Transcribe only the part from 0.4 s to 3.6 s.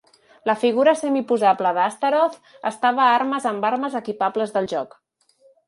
La figura semiposable de Astaroth estava armes